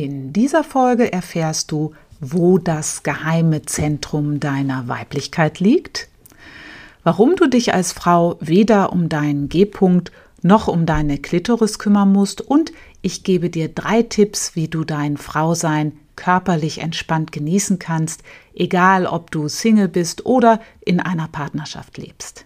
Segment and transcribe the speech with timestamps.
[0.00, 6.08] In dieser Folge erfährst du, wo das geheime Zentrum deiner Weiblichkeit liegt,
[7.02, 12.40] warum du dich als Frau weder um deinen G-Punkt noch um deine Klitoris kümmern musst
[12.40, 12.70] und
[13.02, 18.22] ich gebe dir drei Tipps, wie du dein Frausein körperlich entspannt genießen kannst,
[18.54, 22.44] egal ob du Single bist oder in einer Partnerschaft lebst.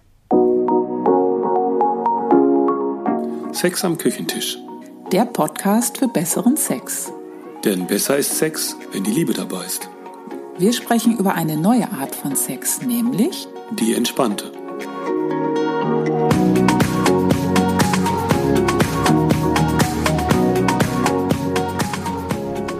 [3.52, 4.56] Sex am Küchentisch.
[5.12, 7.12] Der Podcast für besseren Sex.
[7.64, 9.88] Denn besser ist Sex, wenn die Liebe dabei ist.
[10.58, 13.46] Wir sprechen über eine neue Art von Sex, nämlich
[13.78, 14.50] die entspannte.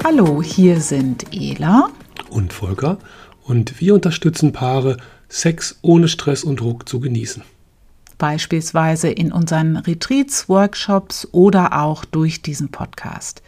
[0.03, 1.89] Hallo, hier sind Ela
[2.31, 2.99] und Volker
[3.45, 4.97] und wir unterstützen Paare,
[5.29, 7.45] Sex ohne Stress und Druck zu genießen.
[8.19, 13.43] Beispielsweise in unseren Retreats, Workshops oder auch durch diesen Podcast.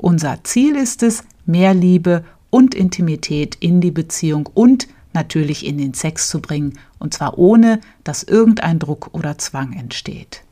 [0.00, 5.92] Unser Ziel ist es, mehr Liebe und Intimität in die Beziehung und natürlich in den
[5.92, 10.42] Sex zu bringen, und zwar ohne, dass irgendein Druck oder Zwang entsteht.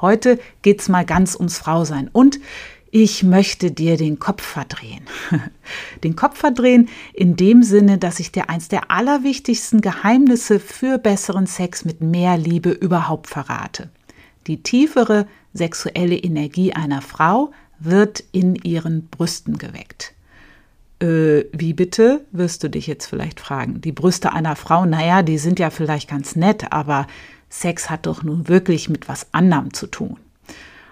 [0.00, 2.38] Heute geht es mal ganz ums Frausein und
[2.92, 5.04] ich möchte dir den Kopf verdrehen.
[6.04, 11.48] den Kopf verdrehen in dem Sinne, dass ich dir eins der allerwichtigsten Geheimnisse für besseren
[11.48, 13.90] Sex mit mehr Liebe überhaupt verrate.
[14.46, 17.50] Die tiefere sexuelle Energie einer Frau
[17.84, 20.14] wird in ihren Brüsten geweckt.
[21.00, 23.80] Äh, wie bitte, wirst du dich jetzt vielleicht fragen.
[23.80, 27.06] Die Brüste einer Frau, naja, die sind ja vielleicht ganz nett, aber
[27.48, 30.16] Sex hat doch nun wirklich mit was anderem zu tun.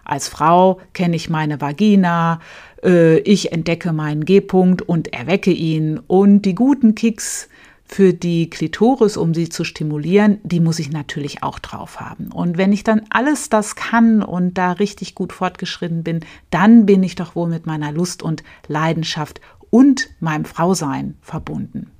[0.05, 2.41] Als Frau kenne ich meine Vagina,
[2.83, 6.01] äh, ich entdecke meinen G-Punkt und erwecke ihn.
[6.07, 7.49] Und die guten Kicks
[7.93, 12.31] für die Klitoris, um sie zu stimulieren, die muss ich natürlich auch drauf haben.
[12.31, 17.03] Und wenn ich dann alles das kann und da richtig gut fortgeschritten bin, dann bin
[17.03, 21.91] ich doch wohl mit meiner Lust und Leidenschaft und meinem Frausein verbunden.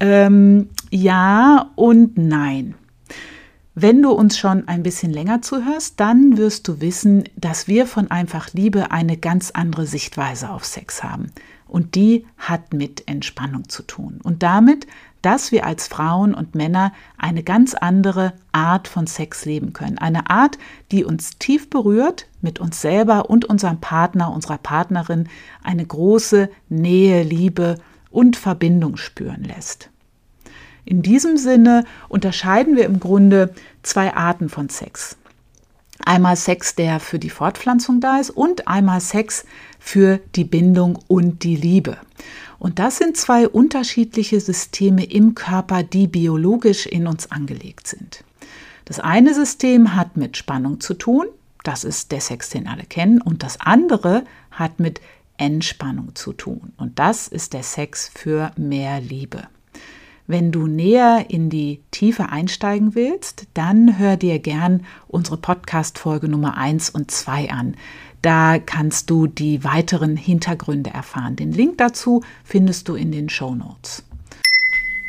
[0.00, 2.74] Ähm, ja und nein.
[3.74, 8.10] Wenn du uns schon ein bisschen länger zuhörst, dann wirst du wissen, dass wir von
[8.10, 11.30] einfach Liebe eine ganz andere Sichtweise auf Sex haben.
[11.68, 14.18] Und die hat mit Entspannung zu tun.
[14.24, 14.88] Und damit,
[15.22, 19.98] dass wir als Frauen und Männer eine ganz andere Art von Sex leben können.
[19.98, 20.58] Eine Art,
[20.90, 25.28] die uns tief berührt, mit uns selber und unserem Partner, unserer Partnerin
[25.62, 27.76] eine große Nähe, Liebe
[28.10, 29.90] und Verbindung spüren lässt.
[30.84, 35.16] In diesem Sinne unterscheiden wir im Grunde zwei Arten von Sex.
[36.04, 39.44] Einmal Sex, der für die Fortpflanzung da ist und einmal Sex
[39.78, 41.98] für die Bindung und die Liebe.
[42.60, 48.22] Und das sind zwei unterschiedliche Systeme im Körper, die biologisch in uns angelegt sind.
[48.84, 51.26] Das eine System hat mit Spannung zu tun,
[51.64, 55.00] das ist der Sex, den alle kennen, und das andere hat mit
[55.38, 56.72] Entspannung zu tun.
[56.76, 59.48] Und das ist der Sex für mehr Liebe.
[60.26, 66.56] Wenn du näher in die Tiefe einsteigen willst, dann hör dir gern unsere Podcast-Folge Nummer
[66.56, 67.74] 1 und 2 an.
[68.22, 71.36] Da kannst du die weiteren Hintergründe erfahren.
[71.36, 74.04] Den Link dazu findest du in den Show Notes.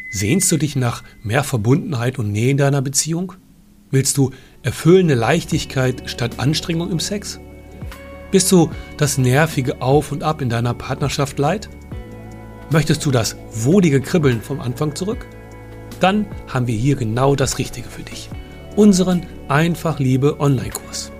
[0.09, 3.33] Sehnst du dich nach mehr Verbundenheit und Nähe in deiner Beziehung?
[3.91, 4.31] Willst du
[4.63, 7.39] erfüllende Leichtigkeit statt Anstrengung im Sex?
[8.31, 11.69] Bist du das nervige Auf und Ab in deiner Partnerschaft leid?
[12.71, 15.27] Möchtest du das wohlige Kribbeln vom Anfang zurück?
[15.99, 18.29] Dann haben wir hier genau das Richtige für dich.
[18.77, 21.10] Unseren Einfach Liebe Online-Kurs.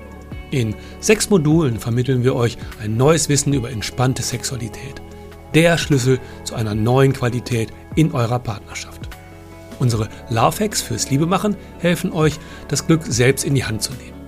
[0.52, 5.02] In sechs Modulen vermitteln wir euch ein neues Wissen über entspannte Sexualität.
[5.54, 9.10] Der Schlüssel zu einer neuen Qualität in eurer Partnerschaft.
[9.80, 14.20] Unsere Love Hacks fürs Liebemachen helfen euch, das Glück selbst in die Hand zu nehmen.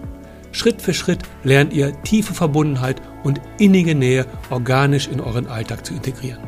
[0.54, 5.94] Schritt für Schritt lernt ihr tiefe Verbundenheit und innige Nähe organisch in euren Alltag zu
[5.94, 6.40] integrieren.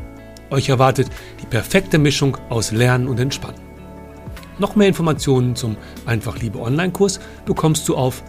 [0.48, 1.08] Euch erwartet
[1.42, 3.60] die perfekte Mischung aus Lernen und Entspannen.
[4.58, 5.76] Noch mehr Informationen zum
[6.06, 8.22] Einfach Liebe Online-Kurs bekommst du auf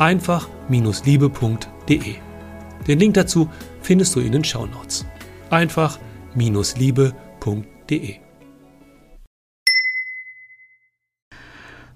[0.00, 2.14] einfach-liebe.de.
[2.88, 3.48] Den Link dazu
[3.82, 5.04] findest du in den Shownotes.
[5.50, 8.16] einfach-liebe.de.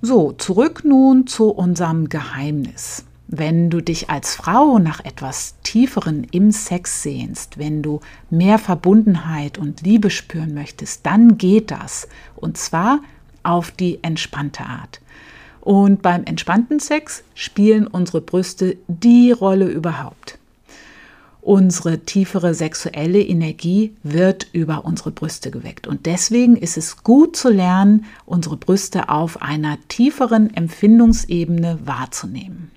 [0.03, 3.07] So, zurück nun zu unserem Geheimnis.
[3.27, 9.57] Wenn du dich als Frau nach etwas Tieferen im Sex sehnst, wenn du mehr Verbundenheit
[9.57, 12.07] und Liebe spüren möchtest, dann geht das.
[12.37, 13.01] Und zwar
[13.43, 15.01] auf die entspannte Art.
[15.65, 20.39] Und beim entspannten Sex spielen unsere Brüste die Rolle überhaupt.
[21.41, 25.87] Unsere tiefere sexuelle Energie wird über unsere Brüste geweckt.
[25.87, 32.71] Und deswegen ist es gut zu lernen, unsere Brüste auf einer tieferen Empfindungsebene wahrzunehmen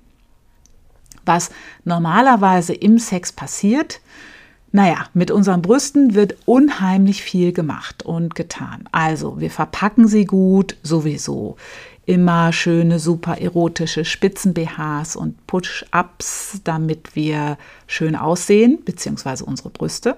[1.28, 1.52] was
[1.84, 4.00] normalerweise im Sex passiert.
[4.72, 8.88] Naja, mit unseren Brüsten wird unheimlich viel gemacht und getan.
[8.92, 11.58] Also, wir verpacken sie gut, sowieso.
[12.08, 20.16] Immer schöne, super erotische Spitzen-BHs und Push-Ups, damit wir schön aussehen, beziehungsweise unsere Brüste.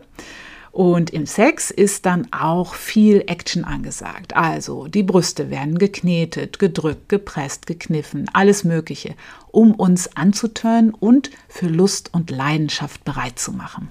[0.72, 4.36] Und im Sex ist dann auch viel Action angesagt.
[4.36, 9.16] Also die Brüste werden geknetet, gedrückt, gepresst, gekniffen, alles Mögliche,
[9.52, 13.90] um uns anzutören und für Lust und Leidenschaft bereit zu machen.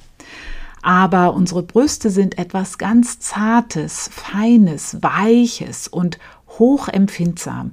[0.81, 6.21] Aber unsere Brüste sind etwas ganz Zartes, Feines, Weiches und
[6.59, 7.73] hochempfindsam.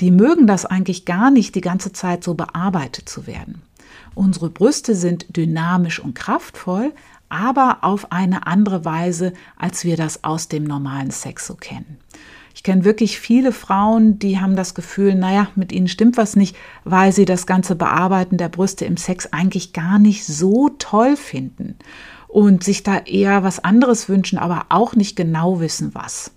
[0.00, 3.62] Die mögen das eigentlich gar nicht, die ganze Zeit so bearbeitet zu werden.
[4.14, 6.92] Unsere Brüste sind dynamisch und kraftvoll,
[7.28, 11.98] aber auf eine andere Weise, als wir das aus dem normalen Sex so kennen.
[12.54, 16.56] Ich kenne wirklich viele Frauen, die haben das Gefühl, naja, mit ihnen stimmt was nicht,
[16.84, 21.76] weil sie das ganze Bearbeiten der Brüste im Sex eigentlich gar nicht so toll finden
[22.26, 26.32] und sich da eher was anderes wünschen, aber auch nicht genau wissen, was.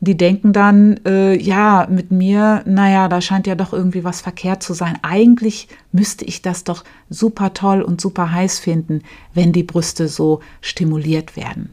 [0.00, 4.62] Die denken dann, äh, ja, mit mir, naja, da scheint ja doch irgendwie was verkehrt
[4.62, 4.98] zu sein.
[5.02, 9.02] Eigentlich müsste ich das doch super toll und super heiß finden,
[9.34, 11.70] wenn die Brüste so stimuliert werden.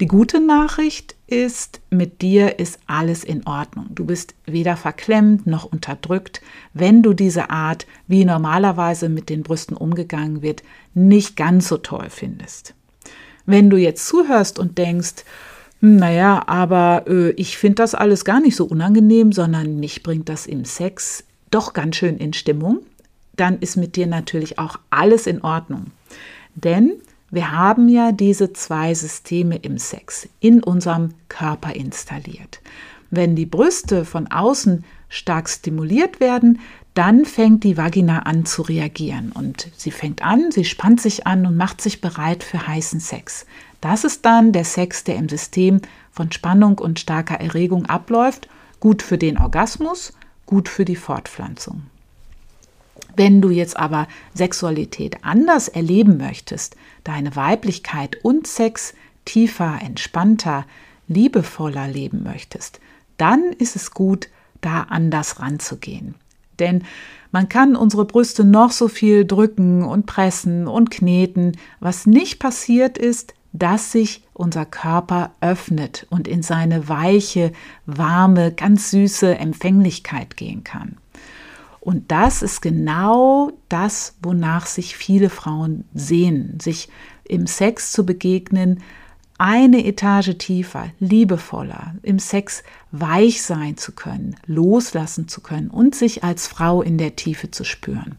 [0.00, 3.86] Die gute Nachricht ist, mit dir ist alles in Ordnung.
[3.90, 6.42] Du bist weder verklemmt noch unterdrückt,
[6.74, 10.62] wenn du diese Art, wie normalerweise mit den Brüsten umgegangen wird,
[10.92, 12.74] nicht ganz so toll findest.
[13.46, 15.24] Wenn du jetzt zuhörst und denkst,
[15.84, 20.46] naja, aber äh, ich finde das alles gar nicht so unangenehm, sondern mich bringt das
[20.46, 22.78] im Sex doch ganz schön in Stimmung.
[23.34, 25.86] Dann ist mit dir natürlich auch alles in Ordnung.
[26.54, 26.92] Denn
[27.32, 32.60] wir haben ja diese zwei Systeme im Sex in unserem Körper installiert.
[33.10, 36.60] Wenn die Brüste von außen stark stimuliert werden,
[36.94, 41.46] dann fängt die Vagina an zu reagieren und sie fängt an, sie spannt sich an
[41.46, 43.46] und macht sich bereit für heißen Sex.
[43.80, 45.80] Das ist dann der Sex, der im System
[46.10, 48.48] von Spannung und starker Erregung abläuft,
[48.78, 50.12] gut für den Orgasmus,
[50.44, 51.82] gut für die Fortpflanzung.
[53.16, 58.94] Wenn du jetzt aber Sexualität anders erleben möchtest, deine Weiblichkeit und Sex
[59.24, 60.66] tiefer, entspannter,
[61.08, 62.80] liebevoller leben möchtest,
[63.16, 64.28] dann ist es gut,
[64.60, 66.14] da anders ranzugehen.
[66.62, 66.84] Denn
[67.32, 71.56] man kann unsere Brüste noch so viel drücken und pressen und kneten.
[71.80, 77.52] Was nicht passiert ist, dass sich unser Körper öffnet und in seine weiche,
[77.84, 80.96] warme, ganz süße Empfänglichkeit gehen kann.
[81.80, 86.88] Und das ist genau das, wonach sich viele Frauen sehnen, sich
[87.24, 88.80] im Sex zu begegnen,
[89.42, 92.62] eine Etage tiefer, liebevoller, im Sex
[92.92, 97.64] weich sein zu können, loslassen zu können und sich als Frau in der Tiefe zu
[97.64, 98.14] spüren.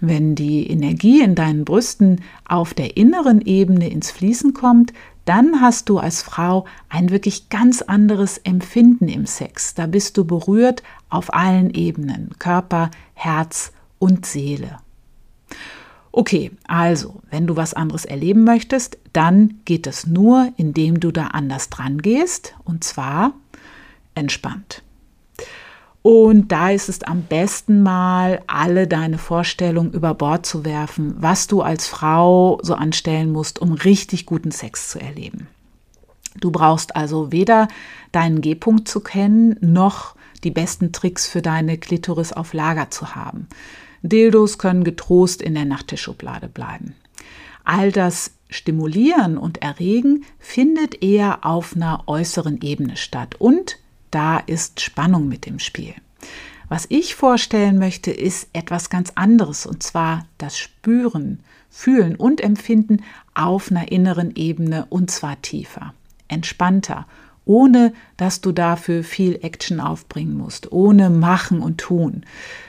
[0.00, 4.92] Wenn die Energie in deinen Brüsten auf der inneren Ebene ins Fließen kommt,
[5.24, 9.74] dann hast du als Frau ein wirklich ganz anderes Empfinden im Sex.
[9.74, 13.70] Da bist du berührt auf allen Ebenen, Körper, Herz
[14.00, 14.78] und Seele.
[16.12, 21.28] Okay, also, wenn du was anderes erleben möchtest, dann geht es nur, indem du da
[21.28, 23.34] anders dran gehst, und zwar
[24.14, 24.82] entspannt.
[26.02, 31.46] Und da ist es am besten mal, alle deine Vorstellungen über Bord zu werfen, was
[31.46, 35.46] du als Frau so anstellen musst, um richtig guten Sex zu erleben.
[36.40, 37.68] Du brauchst also weder
[38.12, 43.48] deinen G-Punkt zu kennen, noch die besten Tricks für deine Klitoris auf Lager zu haben.
[44.02, 46.94] Dildos können getrost in der Nachttischschublade bleiben.
[47.64, 53.78] All das Stimulieren und Erregen findet eher auf einer äußeren Ebene statt und
[54.10, 55.94] da ist Spannung mit im Spiel.
[56.68, 63.02] Was ich vorstellen möchte, ist etwas ganz anderes, und zwar das Spüren, Fühlen und Empfinden
[63.34, 65.94] auf einer inneren Ebene, und zwar tiefer,
[66.28, 67.06] entspannter,
[67.50, 72.22] ohne dass du dafür viel Action aufbringen musst, ohne Machen und Tun,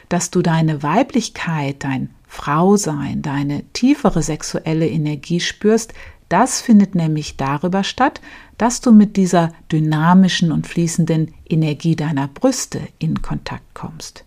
[0.10, 5.94] dass du deine Weiblichkeit, dein Frausein, deine tiefere sexuelle Energie spürst,
[6.30, 8.22] das findet nämlich darüber statt,
[8.58, 14.26] dass du mit dieser dynamischen und fließenden Energie deiner Brüste in Kontakt kommst.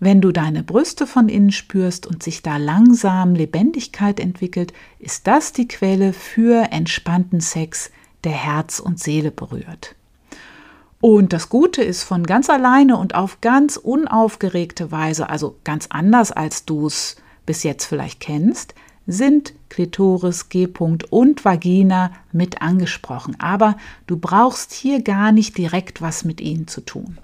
[0.00, 5.52] Wenn du deine Brüste von innen spürst und sich da langsam Lebendigkeit entwickelt, ist das
[5.52, 7.90] die Quelle für entspannten Sex,
[8.24, 9.94] der Herz und Seele berührt.
[11.00, 16.32] Und das Gute ist von ganz alleine und auf ganz unaufgeregte Weise, also ganz anders
[16.32, 18.74] als du es bis jetzt vielleicht kennst,
[19.06, 23.38] sind Klitoris, G-Punkt und Vagina mit angesprochen.
[23.40, 27.18] Aber du brauchst hier gar nicht direkt was mit ihnen zu tun.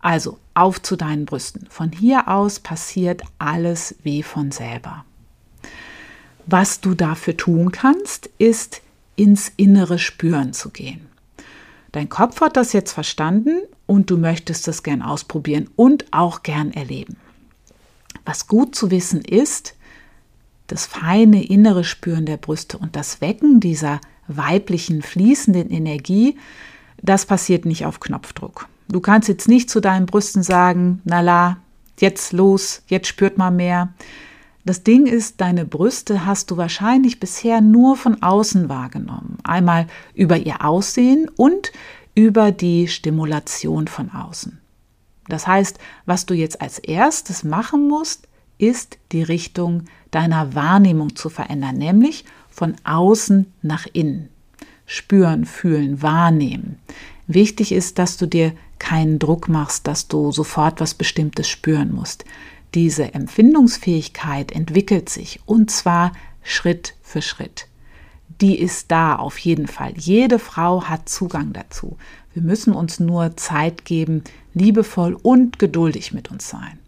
[0.00, 1.66] Also auf zu deinen Brüsten.
[1.68, 5.04] Von hier aus passiert alles wie von selber.
[6.46, 8.80] Was du dafür tun kannst, ist
[9.16, 11.06] ins innere Spüren zu gehen.
[11.92, 16.72] Dein Kopf hat das jetzt verstanden und du möchtest das gern ausprobieren und auch gern
[16.72, 17.16] erleben.
[18.24, 19.74] Was gut zu wissen ist,
[20.68, 26.38] das feine innere Spüren der Brüste und das Wecken dieser weiblichen fließenden Energie,
[27.02, 28.68] das passiert nicht auf Knopfdruck.
[28.88, 31.58] Du kannst jetzt nicht zu deinen Brüsten sagen, na la,
[31.98, 33.92] jetzt los, jetzt spürt man mehr.
[34.64, 39.38] Das Ding ist, deine Brüste hast du wahrscheinlich bisher nur von außen wahrgenommen.
[39.42, 41.72] Einmal über ihr Aussehen und
[42.14, 44.60] über die Stimulation von außen.
[45.28, 48.28] Das heißt, was du jetzt als erstes machen musst,
[48.58, 54.28] ist die Richtung deiner Wahrnehmung zu verändern, nämlich von außen nach innen.
[54.86, 56.78] Spüren, fühlen, wahrnehmen.
[57.26, 62.24] Wichtig ist, dass du dir keinen Druck machst, dass du sofort was Bestimmtes spüren musst.
[62.74, 66.12] Diese Empfindungsfähigkeit entwickelt sich und zwar
[66.42, 67.66] Schritt für Schritt.
[68.40, 69.92] Die ist da auf jeden Fall.
[69.96, 71.96] Jede Frau hat Zugang dazu.
[72.32, 74.24] Wir müssen uns nur Zeit geben,
[74.54, 76.78] liebevoll und geduldig mit uns sein.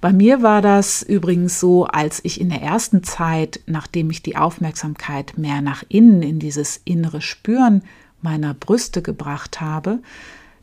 [0.00, 4.36] Bei mir war das übrigens so, als ich in der ersten Zeit, nachdem ich die
[4.36, 7.82] Aufmerksamkeit mehr nach innen in dieses innere Spüren
[8.22, 9.98] meiner Brüste gebracht habe,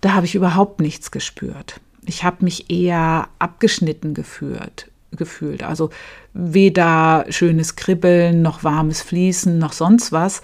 [0.01, 1.79] da habe ich überhaupt nichts gespürt.
[2.07, 5.61] Ich habe mich eher abgeschnitten gefühlt, gefühlt.
[5.61, 5.89] Also
[6.33, 10.41] weder schönes Kribbeln, noch warmes Fließen, noch sonst was.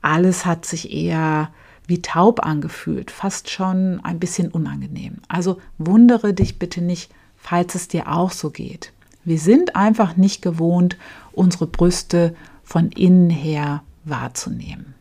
[0.00, 1.50] Alles hat sich eher
[1.86, 5.18] wie taub angefühlt, fast schon ein bisschen unangenehm.
[5.28, 8.92] Also wundere dich bitte nicht, falls es dir auch so geht.
[9.24, 10.96] Wir sind einfach nicht gewohnt,
[11.32, 14.94] unsere Brüste von innen her wahrzunehmen.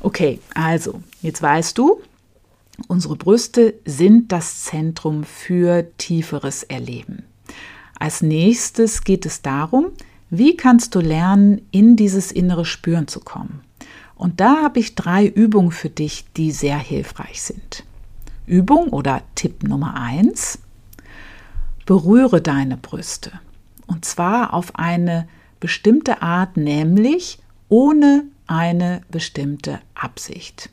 [0.00, 2.00] Okay, also, jetzt weißt du,
[2.88, 7.24] Unsere Brüste sind das Zentrum für tieferes Erleben.
[7.98, 9.88] Als nächstes geht es darum,
[10.30, 13.60] wie kannst du lernen, in dieses innere Spüren zu kommen.
[14.14, 17.84] Und da habe ich drei Übungen für dich, die sehr hilfreich sind.
[18.46, 20.58] Übung oder Tipp Nummer eins:
[21.86, 23.32] Berühre deine Brüste.
[23.86, 30.70] Und zwar auf eine bestimmte Art, nämlich ohne eine bestimmte Absicht.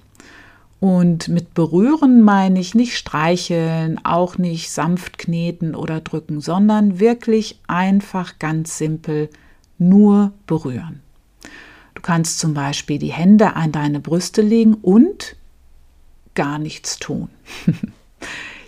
[0.80, 7.60] Und mit berühren meine ich nicht streicheln, auch nicht sanft kneten oder drücken, sondern wirklich
[7.68, 9.30] einfach ganz simpel
[9.80, 11.02] nur berühren.
[11.96, 15.36] Du kannst zum Beispiel die Hände an deine Brüste legen und
[16.36, 17.30] gar nichts tun.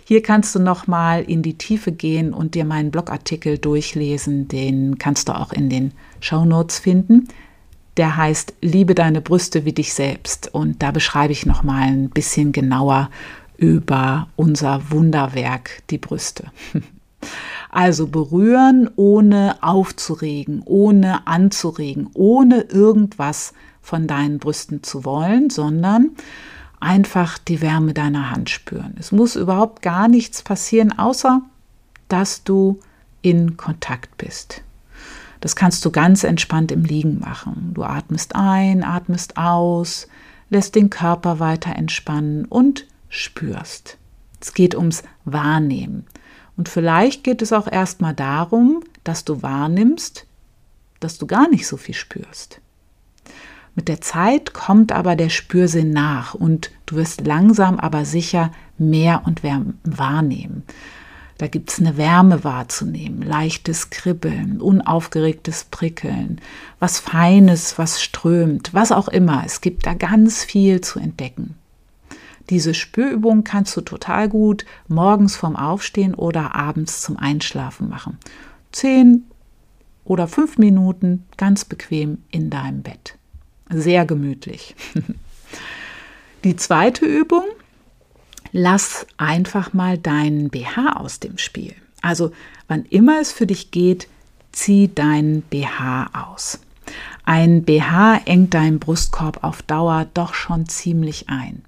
[0.04, 4.48] Hier kannst du noch mal in die Tiefe gehen und dir meinen Blogartikel durchlesen.
[4.48, 7.28] Den kannst du auch in den Show Notes finden
[7.96, 10.52] der heißt Liebe deine Brüste wie dich selbst.
[10.54, 13.10] Und da beschreibe ich noch mal ein bisschen genauer
[13.56, 16.44] über unser Wunderwerk, die Brüste.
[17.72, 26.10] Also berühren, ohne aufzuregen, ohne anzuregen, ohne irgendwas von deinen Brüsten zu wollen, sondern
[26.80, 28.96] einfach die Wärme deiner Hand spüren.
[28.98, 31.42] Es muss überhaupt gar nichts passieren, außer
[32.08, 32.80] dass du
[33.22, 34.62] in Kontakt bist.
[35.40, 37.72] Das kannst du ganz entspannt im Liegen machen.
[37.74, 40.06] Du atmest ein, atmest aus,
[40.50, 43.96] lässt den Körper weiter entspannen und spürst.
[44.40, 46.06] Es geht ums Wahrnehmen.
[46.56, 50.26] Und vielleicht geht es auch erstmal darum, dass du wahrnimmst,
[50.98, 52.60] dass du gar nicht so viel spürst.
[53.74, 59.22] Mit der Zeit kommt aber der Spürsinn nach und du wirst langsam aber sicher mehr
[59.24, 60.64] und mehr wahrnehmen.
[61.40, 66.38] Da gibt es eine Wärme wahrzunehmen, leichtes Kribbeln, unaufgeregtes Prickeln,
[66.80, 69.42] was Feines, was strömt, was auch immer.
[69.46, 71.54] Es gibt da ganz viel zu entdecken.
[72.50, 78.18] Diese Spürübung kannst du total gut morgens vorm Aufstehen oder abends zum Einschlafen machen.
[78.70, 79.24] Zehn
[80.04, 83.16] oder fünf Minuten ganz bequem in deinem Bett.
[83.70, 84.76] Sehr gemütlich.
[86.44, 87.46] Die zweite Übung
[88.52, 91.74] lass einfach mal deinen BH aus dem Spiel.
[92.02, 92.32] Also
[92.68, 94.08] wann immer es für dich geht,
[94.52, 96.60] zieh deinen BH aus.
[97.24, 101.62] Ein BH engt deinen Brustkorb auf Dauer doch schon ziemlich ein.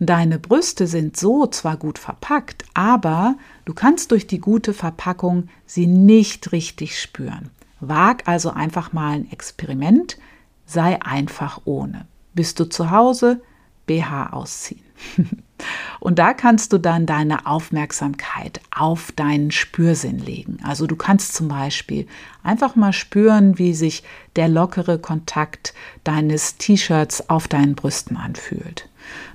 [0.00, 5.86] Deine Brüste sind so zwar gut verpackt, aber du kannst durch die gute Verpackung sie
[5.86, 7.50] nicht richtig spüren.
[7.80, 10.18] Wag also einfach mal ein Experiment,
[10.66, 12.06] sei einfach ohne.
[12.34, 13.40] Bist du zu Hause?
[13.86, 14.82] BH ausziehen.
[16.00, 20.58] Und da kannst du dann deine Aufmerksamkeit auf deinen Spürsinn legen.
[20.62, 22.06] Also du kannst zum Beispiel
[22.42, 24.02] einfach mal spüren, wie sich
[24.36, 28.88] der lockere Kontakt deines T-Shirts auf deinen Brüsten anfühlt.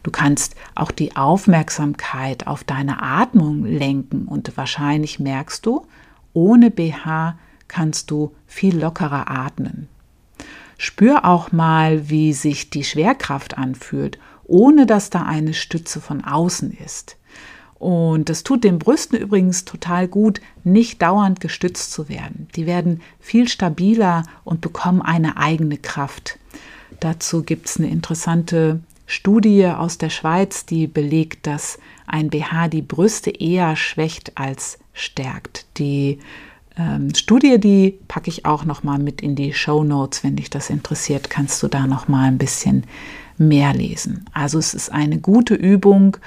[0.04, 5.86] Du kannst auch die Aufmerksamkeit auf deine Atmung lenken und wahrscheinlich merkst du,
[6.34, 7.38] ohne BH
[7.68, 9.88] kannst du viel lockerer atmen.
[10.78, 14.18] Spür auch mal, wie sich die Schwerkraft anfühlt,
[14.50, 17.18] ohne dass da eine Stütze von außen ist.
[17.80, 22.50] Und das tut den Brüsten übrigens total gut, nicht dauernd gestützt zu werden.
[22.56, 26.38] Die werden viel stabiler und bekommen eine eigene Kraft.
[27.00, 32.82] Dazu gibt es eine interessante Studie aus der Schweiz, die belegt, dass ein BH die
[32.82, 35.66] Brüste eher schwächt als stärkt.
[35.78, 36.20] Die
[36.78, 40.50] ähm, Studie, die packe ich auch noch mal mit in die Show Notes, wenn dich
[40.50, 42.84] das interessiert, kannst du da noch mal ein bisschen
[43.40, 44.26] mehr lesen.
[44.34, 46.18] Also es ist eine gute Übung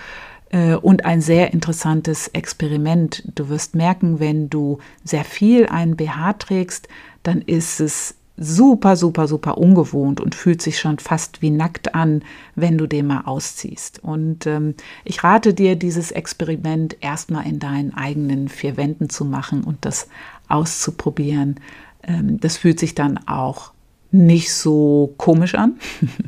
[0.50, 3.22] äh, und ein sehr interessantes Experiment.
[3.34, 6.88] Du wirst merken, wenn du sehr viel einen BH trägst,
[7.22, 12.22] dann ist es super, super, super ungewohnt und fühlt sich schon fast wie nackt an,
[12.54, 14.02] wenn du den mal ausziehst.
[14.02, 19.64] Und ähm, ich rate dir, dieses Experiment erstmal in deinen eigenen vier Wänden zu machen
[19.64, 20.08] und das
[20.48, 21.60] auszuprobieren.
[22.02, 23.72] Ähm, das fühlt sich dann auch
[24.10, 25.78] nicht so komisch an.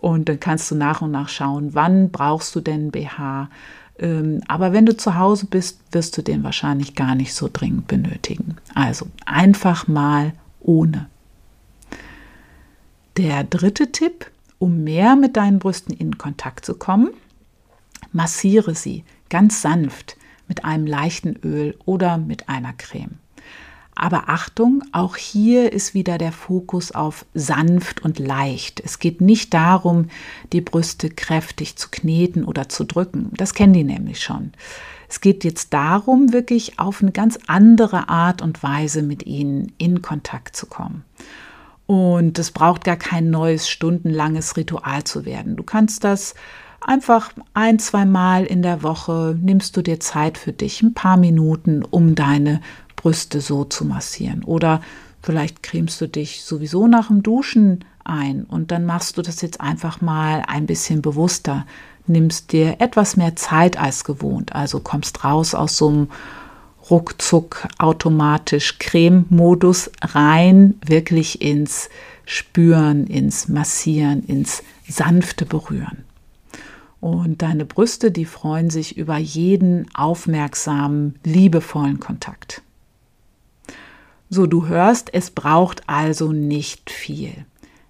[0.00, 3.50] Und dann kannst du nach und nach schauen, wann brauchst du denn BH.
[3.98, 7.86] Ähm, aber wenn du zu Hause bist, wirst du den wahrscheinlich gar nicht so dringend
[7.86, 8.56] benötigen.
[8.74, 11.08] Also einfach mal ohne.
[13.18, 17.10] Der dritte Tipp, um mehr mit deinen Brüsten in Kontakt zu kommen,
[18.12, 20.16] massiere sie ganz sanft
[20.48, 23.18] mit einem leichten Öl oder mit einer Creme.
[24.02, 28.80] Aber Achtung, auch hier ist wieder der Fokus auf sanft und leicht.
[28.80, 30.08] Es geht nicht darum,
[30.54, 33.30] die Brüste kräftig zu kneten oder zu drücken.
[33.36, 34.52] Das kennen die nämlich schon.
[35.06, 40.00] Es geht jetzt darum, wirklich auf eine ganz andere Art und Weise mit ihnen in
[40.00, 41.04] Kontakt zu kommen.
[41.84, 45.56] Und es braucht gar kein neues stundenlanges Ritual zu werden.
[45.56, 46.34] Du kannst das
[46.80, 51.18] einfach ein, zwei Mal in der Woche nimmst du dir Zeit für dich, ein paar
[51.18, 52.62] Minuten, um deine
[53.00, 54.44] Brüste so zu massieren.
[54.44, 54.82] Oder
[55.22, 59.60] vielleicht cremst du dich sowieso nach dem Duschen ein und dann machst du das jetzt
[59.60, 61.66] einfach mal ein bisschen bewusster.
[62.06, 64.54] Nimmst dir etwas mehr Zeit als gewohnt.
[64.54, 66.08] Also kommst raus aus so einem
[66.90, 71.88] ruckzuck automatisch Creme-Modus rein, wirklich ins
[72.26, 76.04] Spüren, ins Massieren, ins sanfte Berühren.
[77.00, 82.62] Und deine Brüste, die freuen sich über jeden aufmerksamen, liebevollen Kontakt.
[84.32, 87.32] So, du hörst, es braucht also nicht viel.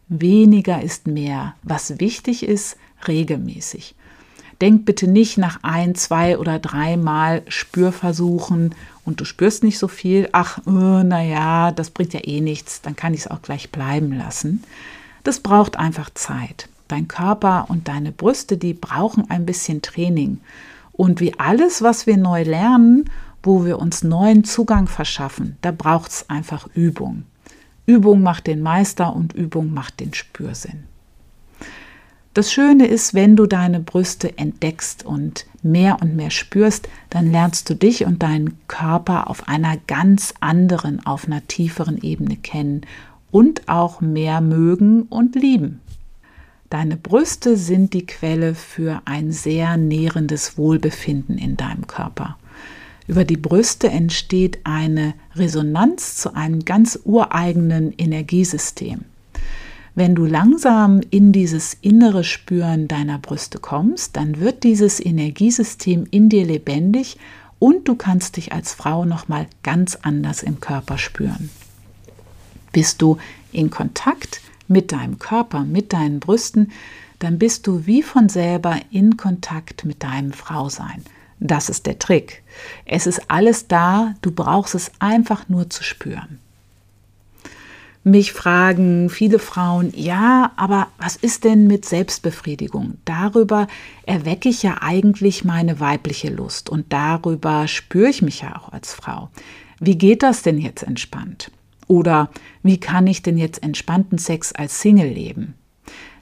[0.08, 1.54] Weniger ist mehr.
[1.62, 3.94] Was wichtig ist, regelmäßig.
[4.62, 8.74] Denk bitte nicht nach ein, zwei oder dreimal Spürversuchen
[9.04, 10.30] und du spürst nicht so viel.
[10.32, 14.16] Ach, oh, naja, das bringt ja eh nichts, dann kann ich es auch gleich bleiben
[14.16, 14.64] lassen.
[15.24, 16.70] Das braucht einfach Zeit.
[16.88, 20.40] Dein Körper und deine Brüste, die brauchen ein bisschen Training.
[20.92, 23.10] Und wie alles, was wir neu lernen
[23.42, 27.24] wo wir uns neuen Zugang verschaffen, da braucht es einfach Übung.
[27.86, 30.84] Übung macht den Meister und Übung macht den Spürsinn.
[32.32, 37.68] Das Schöne ist, wenn du deine Brüste entdeckst und mehr und mehr spürst, dann lernst
[37.68, 42.82] du dich und deinen Körper auf einer ganz anderen, auf einer tieferen Ebene kennen
[43.32, 45.80] und auch mehr mögen und lieben.
[46.68, 52.38] Deine Brüste sind die Quelle für ein sehr nährendes Wohlbefinden in deinem Körper.
[53.10, 59.00] Über die Brüste entsteht eine Resonanz zu einem ganz ureigenen Energiesystem.
[59.96, 66.28] Wenn du langsam in dieses innere Spüren deiner Brüste kommst, dann wird dieses Energiesystem in
[66.28, 67.18] dir lebendig
[67.58, 71.50] und du kannst dich als Frau noch mal ganz anders im Körper spüren.
[72.70, 73.18] Bist du
[73.50, 76.70] in Kontakt mit deinem Körper, mit deinen Brüsten,
[77.18, 81.02] dann bist du wie von selber in Kontakt mit deinem Frausein.
[81.40, 82.42] Das ist der Trick.
[82.84, 86.38] Es ist alles da, du brauchst es einfach nur zu spüren.
[88.02, 92.94] Mich fragen viele Frauen, ja, aber was ist denn mit Selbstbefriedigung?
[93.04, 93.68] Darüber
[94.06, 98.94] erwecke ich ja eigentlich meine weibliche Lust und darüber spüre ich mich ja auch als
[98.94, 99.28] Frau.
[99.80, 101.50] Wie geht das denn jetzt entspannt?
[101.88, 102.30] Oder
[102.62, 105.54] wie kann ich denn jetzt entspannten Sex als Single leben?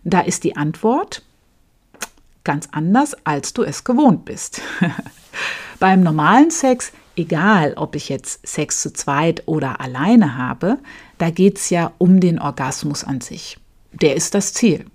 [0.03, 1.23] Da ist die Antwort,
[2.45, 4.61] ganz anders, als du es gewohnt bist.
[5.79, 10.79] Beim normalen Sex, egal ob ich jetzt Sex zu zweit oder alleine habe,
[11.19, 13.59] da geht es ja um den Orgasmus an sich.
[13.93, 14.87] Der ist das Ziel.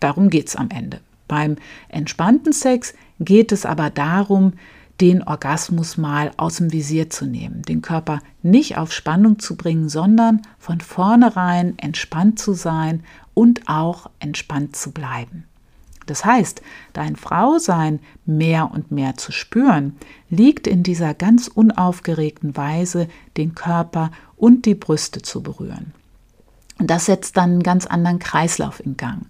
[0.00, 1.00] Darum geht es am Ende.
[1.28, 1.56] Beim
[1.88, 4.54] entspannten Sex geht es aber darum,
[5.00, 9.88] den Orgasmus mal aus dem Visier zu nehmen, den Körper nicht auf Spannung zu bringen,
[9.88, 15.44] sondern von vornherein entspannt zu sein und auch entspannt zu bleiben.
[16.10, 16.60] Das heißt,
[16.92, 19.96] dein Frausein mehr und mehr zu spüren,
[20.28, 25.92] liegt in dieser ganz unaufgeregten Weise, den Körper und die Brüste zu berühren.
[26.80, 29.26] Und das setzt dann einen ganz anderen Kreislauf in Gang.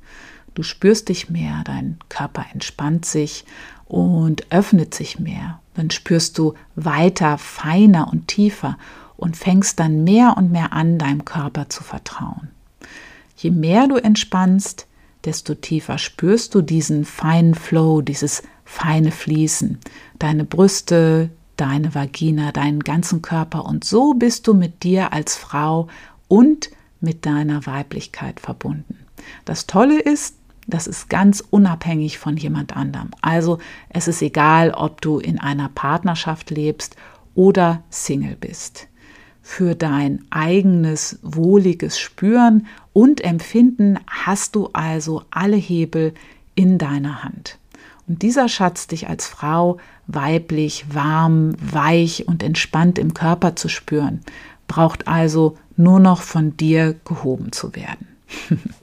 [0.54, 3.44] Du spürst dich mehr, dein Körper entspannt sich
[3.84, 5.60] und öffnet sich mehr.
[5.74, 8.78] Dann spürst du weiter, feiner und tiefer
[9.18, 12.48] und fängst dann mehr und mehr an, deinem Körper zu vertrauen.
[13.36, 14.86] Je mehr du entspannst,
[15.24, 19.78] desto tiefer spürst du diesen feinen Flow, dieses feine Fließen,
[20.18, 25.88] deine Brüste, deine Vagina, deinen ganzen Körper und so bist du mit dir als Frau
[26.28, 28.98] und mit deiner Weiblichkeit verbunden.
[29.44, 33.10] Das Tolle ist, das ist ganz unabhängig von jemand anderem.
[33.20, 36.96] Also es ist egal, ob du in einer Partnerschaft lebst
[37.34, 38.89] oder Single bist
[39.42, 46.14] für dein eigenes wohliges Spüren und Empfinden hast du also alle Hebel
[46.54, 47.58] in deiner Hand.
[48.06, 54.20] Und dieser Schatz, dich als Frau weiblich, warm, weich und entspannt im Körper zu spüren,
[54.66, 58.08] braucht also nur noch von dir gehoben zu werden.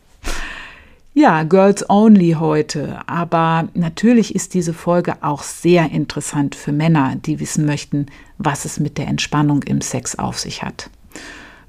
[1.19, 2.99] Ja, Girls Only heute.
[3.07, 8.05] Aber natürlich ist diese Folge auch sehr interessant für Männer, die wissen möchten,
[8.37, 10.91] was es mit der Entspannung im Sex auf sich hat.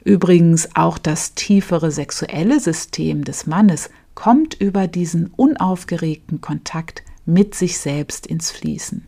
[0.04, 7.78] Übrigens auch das tiefere sexuelle System des Mannes kommt über diesen unaufgeregten Kontakt mit sich
[7.78, 9.06] selbst ins Fließen.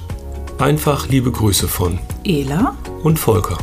[0.57, 3.57] Einfach liebe Grüße von Ela und Volker.